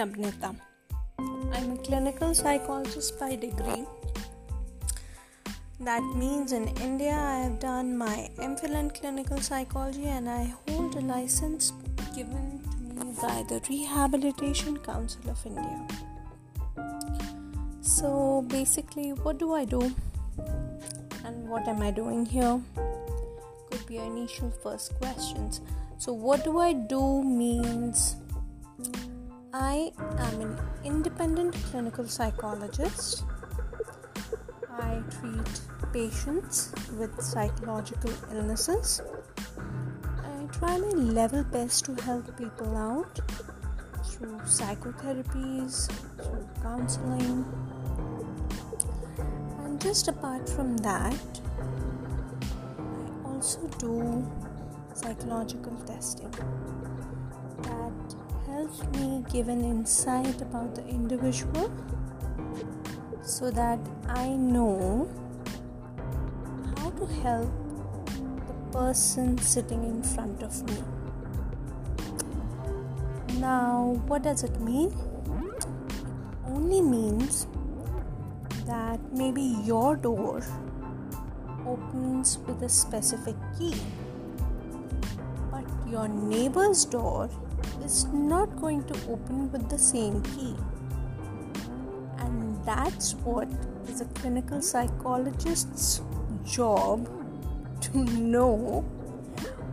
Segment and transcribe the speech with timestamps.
[0.00, 3.84] I'm a clinical psychologist by degree.
[5.78, 10.96] That means in India, I have done my MPhil in clinical psychology and I hold
[10.96, 11.72] a license
[12.12, 15.86] given to me by the Rehabilitation Council of India.
[17.80, 19.94] So, basically, what do I do
[21.24, 22.60] and what am I doing here?
[23.70, 25.60] Could be your initial first questions.
[25.98, 28.16] So, what do I do means
[29.56, 33.22] I am an independent clinical psychologist.
[34.68, 35.60] I treat
[35.92, 39.00] patients with psychological illnesses.
[40.18, 43.20] I try my level best to help people out
[44.06, 47.44] through psychotherapies, through counseling.
[49.60, 51.40] And just apart from that,
[52.80, 54.28] I also do
[54.94, 56.34] psychological testing
[58.92, 61.70] me give an insight about the individual
[63.22, 65.08] so that I know
[66.78, 67.52] how to help
[68.46, 70.82] the person sitting in front of me.
[73.38, 74.92] Now, what does it mean?
[75.56, 75.66] It
[76.46, 77.46] only means
[78.66, 80.42] that maybe your door
[81.66, 83.74] opens with a specific key,
[85.50, 87.28] but your neighbor's door
[87.84, 90.56] is not going to open with the same key.
[92.18, 93.48] And that's what
[93.88, 96.00] is a clinical psychologist's
[96.44, 97.08] job
[97.82, 98.80] to know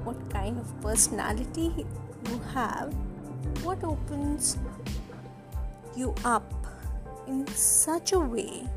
[0.04, 1.86] what kind of personality
[2.30, 2.94] you have,
[3.64, 4.58] what opens
[5.96, 6.54] you up
[7.28, 8.68] in such a way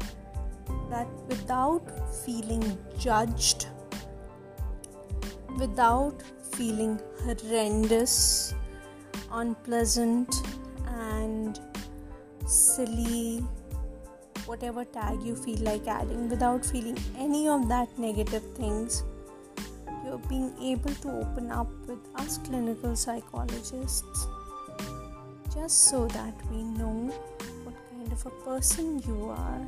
[0.90, 1.82] that without
[2.24, 3.66] feeling judged,
[5.58, 8.54] without feeling horrendous,
[9.40, 10.42] unpleasant
[10.86, 11.60] and
[12.46, 13.38] silly
[14.46, 19.02] whatever tag you feel like adding without feeling any of that negative things
[20.04, 24.26] you're being able to open up with us clinical psychologists
[25.54, 27.10] just so that we know
[27.64, 29.66] what kind of a person you are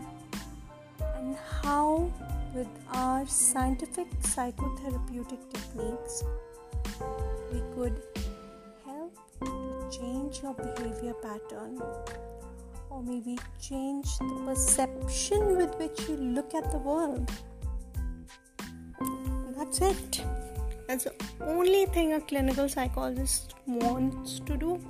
[1.17, 2.11] and how
[2.55, 6.23] with our scientific psychotherapeutic techniques
[7.53, 8.03] we could
[10.27, 11.81] change your behavior pattern
[12.91, 17.31] or maybe change the perception with which you look at the world.
[19.57, 20.25] That's it.
[20.89, 24.81] That's the only thing a clinical psychologist wants to do.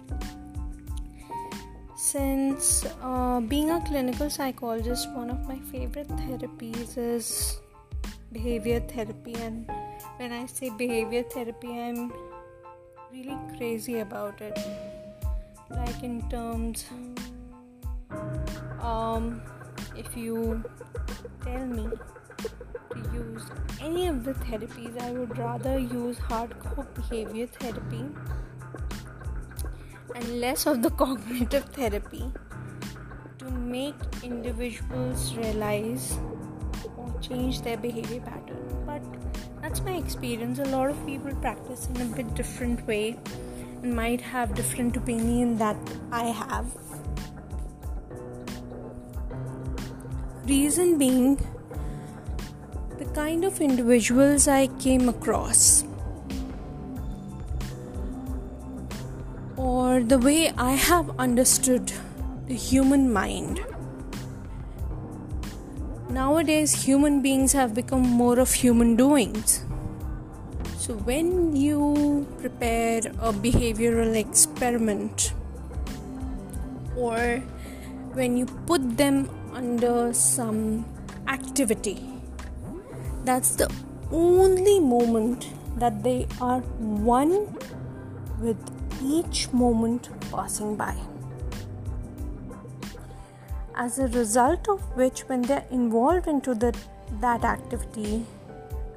[1.97, 7.59] Since uh, being a clinical psychologist, one of my favorite therapies is
[8.33, 9.35] behavior therapy.
[9.35, 9.71] And
[10.17, 12.13] when I say behavior therapy, I'm
[13.13, 14.59] really crazy about it
[15.71, 16.87] like in terms
[18.81, 19.41] um
[19.97, 20.63] if you
[21.45, 21.89] tell me
[22.91, 23.45] to use
[23.81, 28.05] any of the therapies i would rather use hardcore behavior therapy
[30.15, 32.25] and less of the cognitive therapy
[33.39, 36.19] to make individuals realize
[36.97, 38.83] or change their behavior pattern.
[38.87, 39.03] But
[39.61, 40.59] that's my experience.
[40.59, 43.19] A lot of people practice in a bit different way
[43.83, 45.77] might have different opinion that
[46.11, 46.67] I have.
[50.47, 51.37] Reason being
[52.99, 55.85] the kind of individuals I came across
[59.57, 61.93] or the way I have understood
[62.47, 63.61] the human mind.
[66.09, 69.65] Nowadays, human beings have become more of human doings.
[70.87, 75.33] So, when you prepare a behavioral experiment
[76.97, 77.43] or
[78.13, 80.85] when you put them under some
[81.27, 81.99] activity,
[83.25, 83.69] that's the
[84.13, 85.49] only moment
[85.81, 87.59] that they are one
[88.41, 88.57] with
[89.03, 90.95] each moment passing by.
[93.75, 96.73] As a result of which, when they're involved into the,
[97.21, 98.25] that activity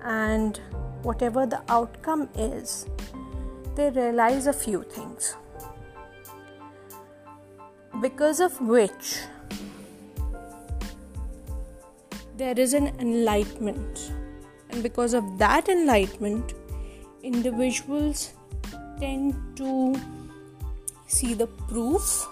[0.04, 0.62] and
[1.04, 2.86] whatever the outcome is,
[3.76, 5.36] they realize a few things.
[8.02, 9.22] Because of which
[12.38, 14.12] there is an enlightenment,
[14.70, 16.54] and because of that enlightenment,
[17.24, 18.34] individuals
[19.00, 19.96] tend to
[21.08, 22.28] see the proof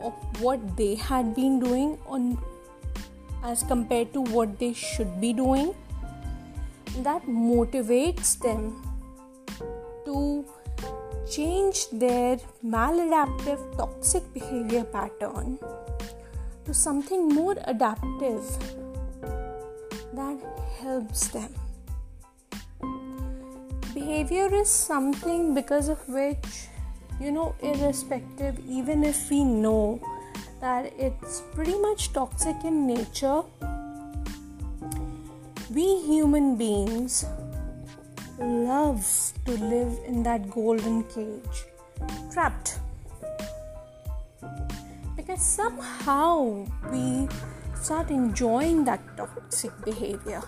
[0.00, 2.38] of what they had been doing on
[3.42, 5.74] as compared to what they should be doing
[7.04, 8.82] that motivates them
[10.04, 10.44] to
[11.30, 15.58] change their maladaptive toxic behavior pattern
[16.64, 18.44] to something more adaptive
[20.14, 20.38] that
[20.80, 21.54] helps them.
[23.94, 26.68] Behavior is something because of which,
[27.20, 30.00] you know, irrespective, even if we know
[30.60, 33.42] that it's pretty much toxic in nature,
[35.78, 37.16] we human beings
[38.38, 39.08] love
[39.46, 41.58] to live in that golden cage,
[42.32, 42.80] trapped.
[45.16, 47.28] Because somehow we
[47.80, 50.42] start enjoying that toxic behavior,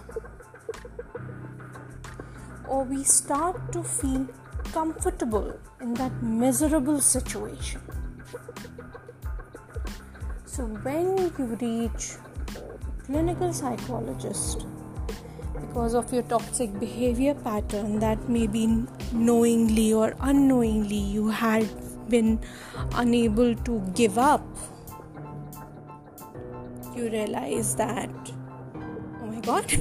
[2.69, 4.27] or we start to feel
[4.73, 7.81] comfortable in that miserable situation.
[10.45, 12.13] So, when you reach
[13.07, 14.67] clinical psychologist
[15.71, 18.67] because of your toxic behavior pattern that maybe
[19.13, 21.69] knowingly or unknowingly you had
[22.09, 22.41] been
[22.95, 24.45] unable to give up.
[26.97, 28.11] You realize that
[29.23, 29.81] oh my god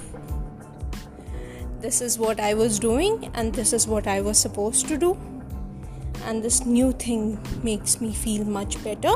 [1.82, 5.18] this is what i was doing and this is what i was supposed to do.
[6.26, 9.16] And this new thing makes me feel much better.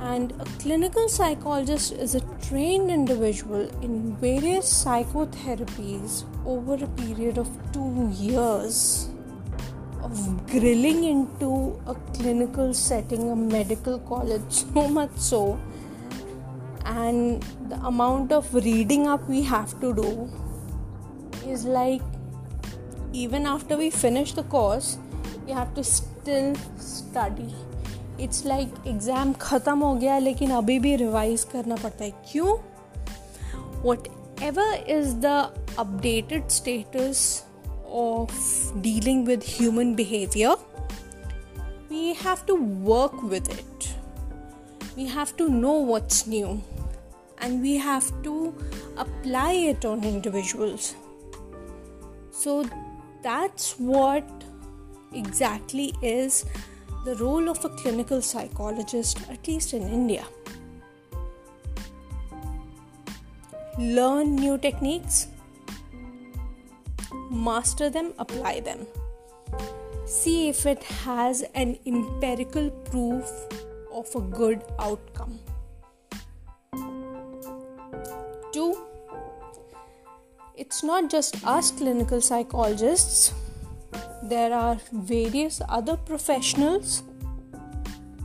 [0.00, 7.48] And a clinical psychologist is a trained individual in various psychotherapies over a period of
[7.74, 9.10] two years
[10.02, 15.60] of grilling into a clinical setting, a medical college, so much so,
[16.86, 20.30] and the amount of reading up we have to do
[21.46, 22.00] is like
[23.12, 24.96] even after we finish the course,
[25.44, 27.54] we have to still study
[28.21, 32.57] it's like exam ख़त्म हो गया लेकिन अभी भी revise करना पड़ता है क्यों
[33.85, 34.07] what
[34.43, 35.25] ever is the
[35.79, 37.43] updated status
[37.93, 38.31] of
[38.81, 40.55] dealing with human behavior,
[41.89, 43.93] we have to work with it.
[44.97, 46.61] We have to know what's new
[47.39, 48.53] and we have to
[48.97, 50.95] apply it on individuals.
[52.31, 52.65] So
[53.21, 54.25] that's what
[55.13, 56.45] exactly is
[57.08, 60.24] the role of a clinical psychologist, at least in India.
[63.78, 65.28] Learn new techniques,
[67.30, 68.86] master them, apply them.
[70.04, 73.32] See if it has an empirical proof
[73.90, 75.38] of a good outcome.
[78.52, 78.70] Two,
[80.54, 83.32] it's not just us clinical psychologists
[84.22, 87.02] there are various other professionals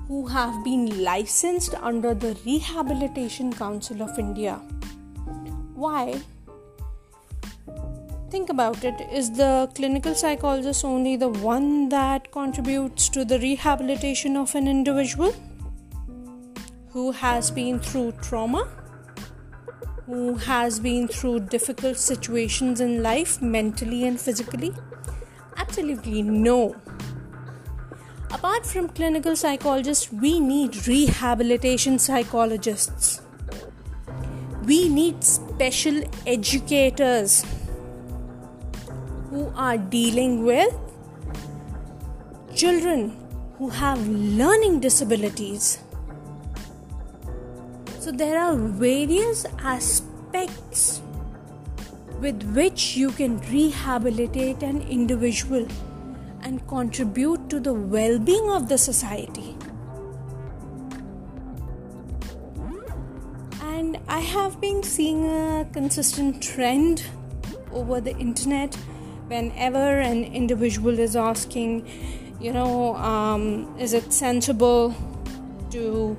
[0.07, 4.56] who have been licensed under the Rehabilitation Council of India.
[5.75, 6.22] Why?
[8.30, 14.36] Think about it is the clinical psychologist only the one that contributes to the rehabilitation
[14.36, 15.34] of an individual
[16.94, 18.68] who has been through trauma?
[20.06, 24.74] Who has been through difficult situations in life, mentally and physically?
[25.74, 26.75] Absolutely no.
[28.31, 33.21] Apart from clinical psychologists, we need rehabilitation psychologists.
[34.66, 37.44] We need special educators
[39.31, 40.76] who are dealing with
[42.54, 43.18] children
[43.57, 45.80] who have learning disabilities.
[48.00, 51.02] So, there are various aspects
[52.20, 55.68] with which you can rehabilitate an individual
[56.42, 59.56] and contribute to the well being of the society.
[63.62, 67.06] And I have been seeing a consistent trend
[67.72, 68.76] over the internet
[69.28, 71.88] whenever an individual is asking,
[72.40, 74.96] you know, um, is it sensible
[75.72, 76.16] to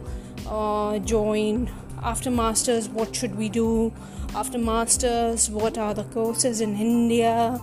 [0.48, 1.70] uh, join
[2.02, 2.88] after masters?
[2.88, 3.92] What should we do?
[4.34, 7.60] After masters what are the courses in india?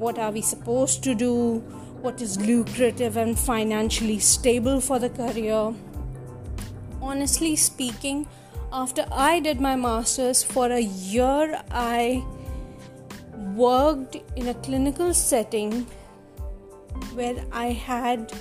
[0.00, 1.58] What are we supposed to do?
[2.02, 5.74] What is lucrative and financially stable for the career?
[7.02, 8.26] Honestly speaking
[8.72, 12.22] after i did my masters for a year i
[13.56, 15.72] worked in a clinical setting
[17.14, 18.32] where i had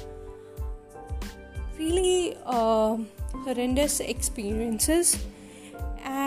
[1.80, 2.96] really uh,
[3.46, 5.18] horrendous experiences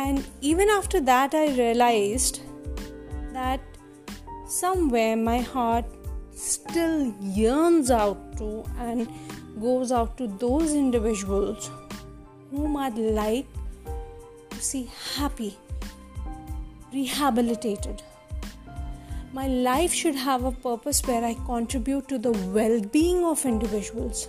[0.02, 2.40] and even after that, I realized
[3.32, 3.60] that
[4.48, 5.84] somewhere my heart
[6.34, 9.08] still yearns out to and
[9.60, 11.70] goes out to those individuals
[12.50, 13.46] whom I'd like
[14.50, 15.56] to see happy,
[16.92, 18.02] rehabilitated.
[19.32, 24.28] My life should have a purpose where I contribute to the well being of individuals.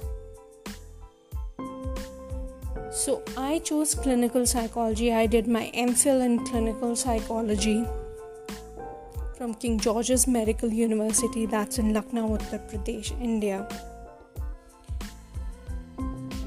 [2.93, 5.11] So I chose clinical psychology.
[5.11, 7.85] I did my MPhil in clinical psychology
[9.35, 13.67] from King George's Medical University, that's in Lucknow, Uttar Pradesh, India.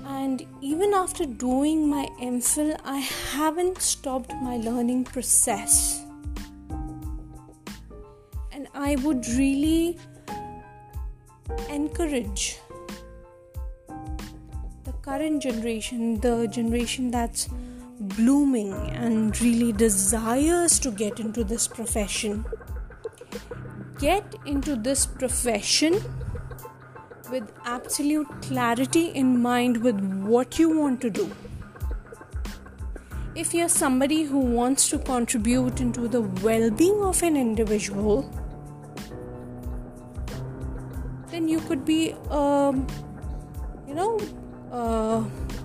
[0.06, 2.98] And even after doing my MPhil, I
[3.32, 6.04] haven't stopped my learning process.
[8.52, 9.98] And I would really
[11.68, 12.60] encourage
[15.16, 17.49] current generation, the generation that's
[18.16, 22.44] blooming and really desires to get into this profession,
[23.99, 25.94] get into this profession
[27.30, 29.99] with absolute clarity in mind with
[30.35, 31.30] what you want to do.
[33.35, 38.30] If you're somebody who wants to contribute into the well being of an individual,
[41.30, 42.87] then you could be, um,
[43.88, 44.18] you know,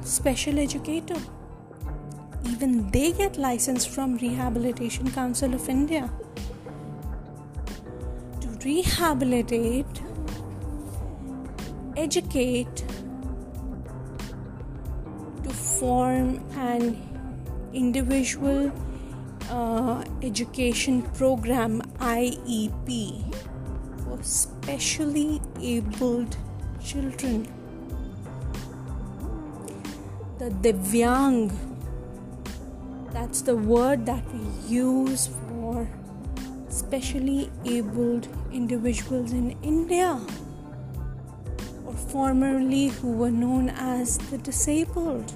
[0.03, 1.19] special educator.
[2.49, 6.09] Even they get license from Rehabilitation Council of India.
[8.41, 10.01] To rehabilitate,
[11.95, 12.83] educate,
[15.43, 16.97] to form an
[17.73, 18.71] individual
[19.49, 23.33] uh, education program IEP
[24.03, 26.37] for specially abled
[26.83, 27.47] children
[30.41, 31.51] the Divyang.
[33.13, 35.87] That's the word that we use for
[36.67, 40.19] specially abled individuals in India,
[41.85, 45.31] or formerly who were known as the disabled.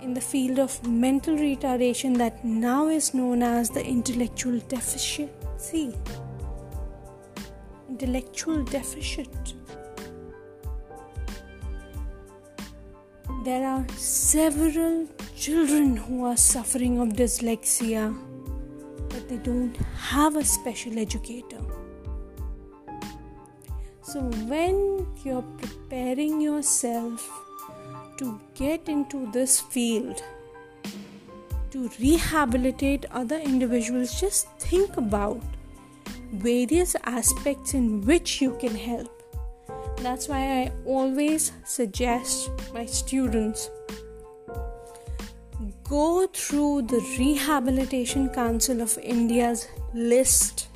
[0.00, 5.94] In the field of mental retardation, that now is known as the intellectual deficiency.
[7.90, 9.54] Intellectual deficit.
[13.44, 18.04] There are several children who are suffering of dyslexia,
[19.10, 21.60] but they don't have a special educator.
[24.00, 24.20] So,
[24.52, 27.28] when you're preparing yourself
[28.16, 30.22] to get into this field,
[31.72, 35.42] to rehabilitate other individuals, just think about
[36.32, 39.13] various aspects in which you can help.
[40.04, 43.70] That's why I always suggest my students
[45.88, 50.68] go through the Rehabilitation Council of India's list.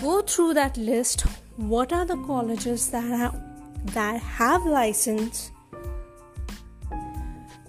[0.00, 1.26] Go through that list.
[1.56, 3.38] What are the colleges that have,
[3.92, 5.50] that have license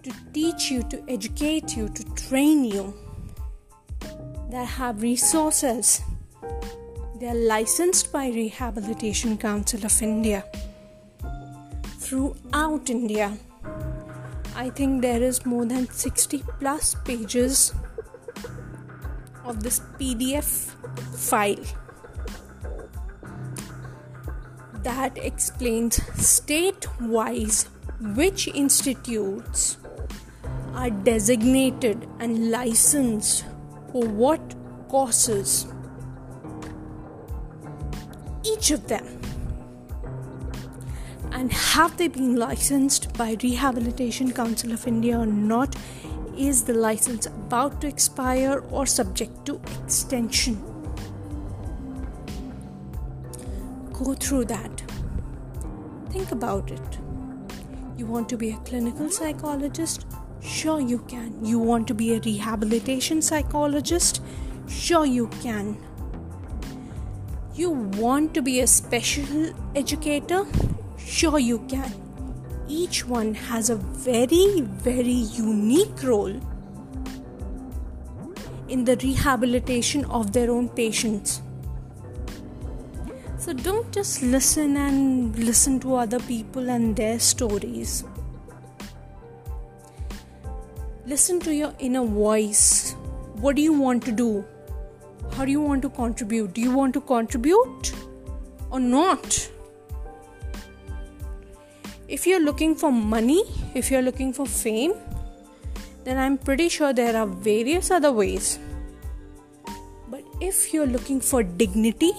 [0.04, 2.94] to teach you, to educate you, to train you,
[4.52, 6.02] that have resources
[7.20, 10.46] they are licensed by Rehabilitation Council of India.
[12.00, 13.38] Throughout India,
[14.56, 17.74] I think there is more than 60 plus pages
[19.44, 20.72] of this PDF
[21.14, 21.66] file
[24.84, 27.68] that explains state wise
[28.16, 29.78] which institutes
[30.74, 33.44] are designated and licensed
[33.92, 34.56] for what
[34.88, 35.66] courses
[38.70, 39.06] each of them
[41.32, 45.76] and have they been licensed by Rehabilitation Council of India or not?
[46.36, 50.56] Is the license about to expire or subject to extension?
[53.94, 54.82] Go through that.
[56.10, 56.98] Think about it.
[57.96, 60.08] You want to be a clinical psychologist?
[60.42, 61.46] Sure, you can.
[61.46, 64.22] You want to be a rehabilitation psychologist?
[64.68, 65.78] Sure, you can
[67.60, 70.46] you want to be a special educator?
[70.98, 71.94] Sure, you can.
[72.68, 76.40] Each one has a very, very unique role
[78.70, 81.42] in the rehabilitation of their own patients.
[83.38, 88.04] So don't just listen and listen to other people and their stories.
[91.06, 92.94] Listen to your inner voice.
[93.34, 94.46] What do you want to do?
[95.40, 96.54] How do you want to contribute?
[96.54, 97.94] Do you want to contribute
[98.72, 99.50] or not?
[102.10, 103.44] If you're looking for money,
[103.74, 104.96] if you're looking for fame,
[106.04, 108.60] then I'm pretty sure there are various other ways.
[110.10, 112.12] But if you're looking for dignity,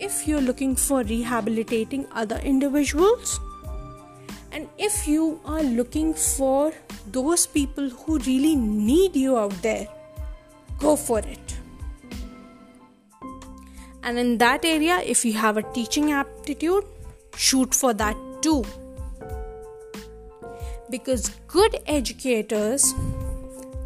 [0.00, 3.38] if you're looking for rehabilitating other individuals,
[4.50, 6.72] And if you are looking for
[7.12, 9.86] those people who really need you out there,
[10.78, 11.47] go for it.
[14.08, 16.84] And in that area, if you have a teaching aptitude,
[17.36, 18.64] shoot for that too.
[20.88, 22.94] Because good educators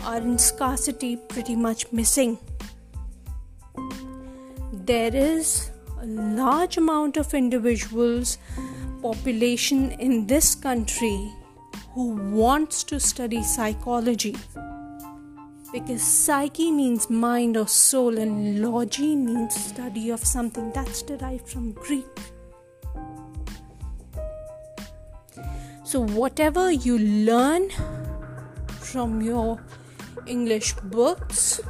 [0.05, 2.39] are in scarcity pretty much missing.
[4.73, 8.39] There is a large amount of individuals
[9.03, 11.33] population in this country
[11.95, 14.37] who wants to study psychology
[15.73, 20.71] because psyche means mind or soul and logy means study of something.
[20.73, 22.07] That's derived from greek.
[25.85, 27.71] So whatever you learn
[28.81, 29.61] from your
[30.27, 31.61] english books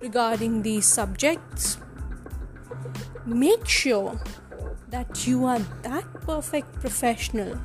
[0.00, 1.78] regarding these subjects
[3.26, 4.20] make sure
[4.88, 7.58] that you are that perfect professional,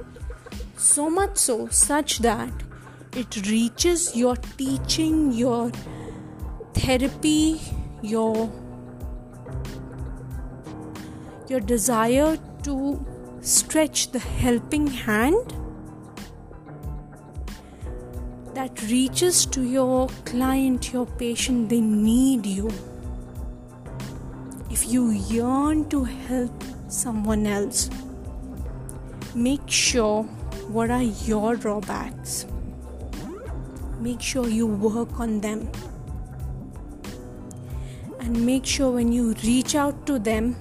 [0.75, 2.51] so much so, such that
[3.15, 5.71] it reaches your teaching, your
[6.73, 7.61] therapy,
[8.01, 8.51] your
[11.49, 13.05] your desire to
[13.41, 15.53] stretch the helping hand
[18.53, 22.69] that reaches to your client, your patient, they need you.
[24.69, 27.89] If you yearn to help someone else.
[29.33, 30.23] Make sure
[30.67, 32.45] what are your drawbacks.
[34.01, 35.69] Make sure you work on them.
[38.19, 40.55] And make sure when you reach out to them,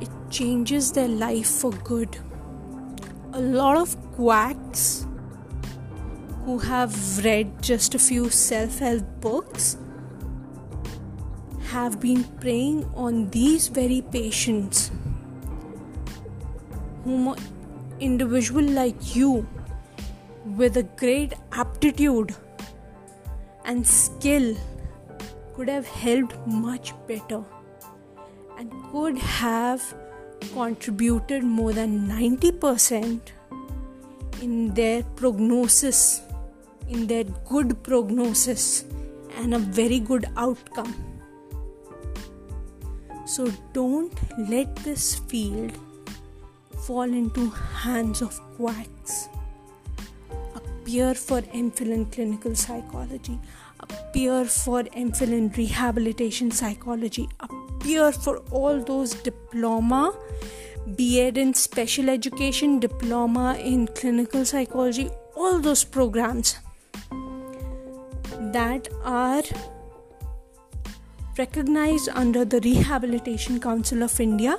[0.00, 2.16] it changes their life for good.
[3.32, 5.08] A lot of quacks
[6.44, 9.76] who have read just a few self help books
[11.72, 14.92] have been preying on these very patients
[17.02, 17.36] whom an
[17.98, 19.46] individual like you
[20.54, 22.34] with a great aptitude
[23.64, 24.56] and skill
[25.54, 27.42] could have helped much better
[28.56, 29.82] and could have
[30.52, 33.20] contributed more than 90%
[34.40, 36.22] in their prognosis,
[36.88, 38.84] in their good prognosis,
[39.38, 40.94] and a very good outcome.
[43.26, 44.14] So don't
[44.48, 45.72] let this field
[46.86, 49.28] fall into hands of quacks.
[50.86, 53.40] Appear for MPhil in clinical psychology,
[53.80, 60.16] appear for MPhil in rehabilitation psychology, appear for all those diploma,
[60.94, 66.56] B.Ed in special education, diploma in clinical psychology, all those programs
[68.52, 69.42] that are
[71.36, 74.56] recognized under the Rehabilitation Council of India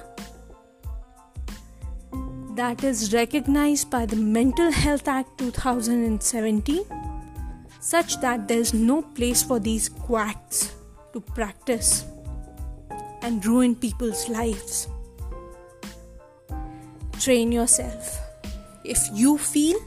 [2.57, 6.83] that is recognized by the Mental Health Act 2017
[7.79, 10.73] such that there is no place for these quacks
[11.13, 12.05] to practice
[13.21, 14.87] and ruin people's lives.
[17.19, 18.19] Train yourself.
[18.83, 19.77] If you feel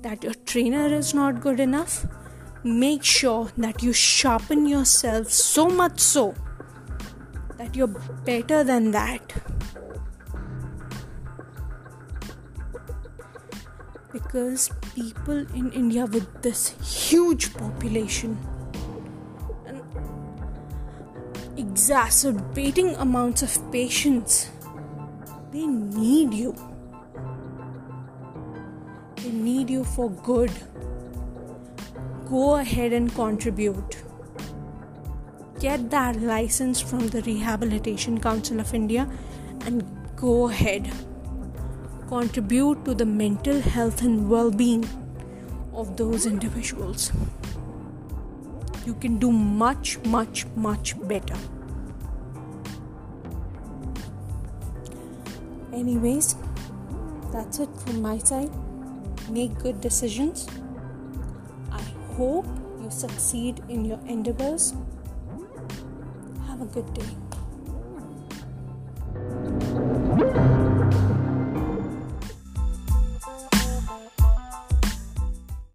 [0.00, 2.06] that your trainer is not good enough,
[2.64, 6.34] make sure that you sharpen yourself so much so
[7.58, 9.59] that you're better than that.
[14.30, 16.68] Because people in India with this
[17.10, 18.38] huge population
[19.66, 19.82] and
[21.56, 24.50] exacerbating amounts of patients,
[25.50, 26.54] they need you.
[29.16, 30.52] They need you for good
[32.30, 33.96] go ahead and contribute.
[35.58, 39.10] Get that license from the Rehabilitation Council of India
[39.66, 40.88] and go ahead.
[42.10, 44.84] Contribute to the mental health and well being
[45.72, 47.12] of those individuals.
[48.84, 51.36] You can do much, much, much better.
[55.72, 56.34] Anyways,
[57.32, 58.50] that's it from my side.
[59.30, 60.48] Make good decisions
[61.70, 61.82] I
[62.16, 62.46] hope
[62.82, 64.74] you succeed in your endeavors.
[66.48, 67.29] Have a good day.